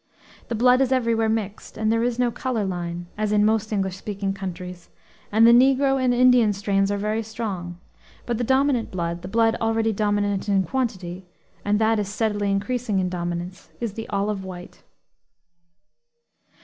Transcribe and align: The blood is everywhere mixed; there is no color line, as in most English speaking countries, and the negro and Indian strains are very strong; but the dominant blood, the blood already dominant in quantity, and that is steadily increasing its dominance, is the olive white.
The 0.47 0.55
blood 0.55 0.81
is 0.81 0.91
everywhere 0.91 1.29
mixed; 1.29 1.75
there 1.75 2.01
is 2.01 2.17
no 2.17 2.31
color 2.31 2.65
line, 2.65 3.05
as 3.19 3.31
in 3.31 3.45
most 3.45 3.71
English 3.71 3.95
speaking 3.95 4.33
countries, 4.33 4.89
and 5.31 5.45
the 5.45 5.51
negro 5.51 6.03
and 6.03 6.11
Indian 6.11 6.53
strains 6.53 6.89
are 6.91 6.97
very 6.97 7.21
strong; 7.21 7.77
but 8.25 8.39
the 8.39 8.43
dominant 8.43 8.89
blood, 8.89 9.21
the 9.21 9.27
blood 9.27 9.55
already 9.61 9.93
dominant 9.93 10.49
in 10.49 10.63
quantity, 10.63 11.27
and 11.63 11.77
that 11.77 11.99
is 11.99 12.09
steadily 12.09 12.49
increasing 12.49 12.97
its 12.97 13.11
dominance, 13.11 13.69
is 13.79 13.93
the 13.93 14.09
olive 14.09 14.43
white. 14.43 14.81